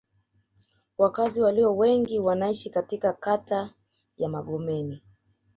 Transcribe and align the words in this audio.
Wakazi 0.97 1.41
walio 1.41 1.75
wengi 1.77 2.19
wanaishi 2.19 2.69
katika 2.69 3.13
kata 3.13 3.73
ya 4.17 4.29
Magomeni 4.29 5.01